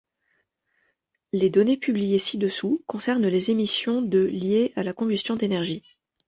Les 1.31 1.51
données 1.51 1.77
publiées 1.77 2.17
ci-dessous 2.17 2.81
concernent 2.87 3.27
les 3.27 3.51
émissions 3.51 4.01
de 4.01 4.17
liées 4.17 4.73
à 4.75 4.81
la 4.81 4.93
combustion 4.93 5.35
d'énergie. 5.35 5.83